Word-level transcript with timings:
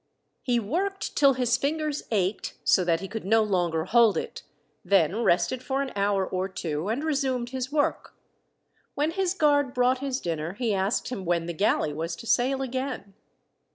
He 0.41 0.59
worked 0.59 1.15
till 1.15 1.33
his 1.33 1.57
fingers 1.57 2.01
ached 2.09 2.55
so 2.63 2.83
that 2.83 3.01
he 3.01 3.07
could 3.07 3.23
no 3.23 3.43
longer 3.43 3.85
hold 3.85 4.17
it, 4.17 4.41
then 4.83 5.21
rested 5.23 5.61
for 5.61 5.83
an 5.83 5.91
hour 5.95 6.25
or 6.25 6.49
two, 6.49 6.89
and 6.89 7.03
resumed 7.03 7.51
his 7.51 7.71
work. 7.71 8.15
When 8.95 9.11
his 9.11 9.35
guard 9.35 9.75
brought 9.75 9.99
his 9.99 10.19
dinner 10.19 10.53
he 10.53 10.73
asked 10.73 11.09
him 11.09 11.23
when 11.23 11.45
the 11.45 11.53
galley 11.53 11.93
was 11.93 12.15
to 12.15 12.25
sail 12.25 12.63
again. 12.63 13.13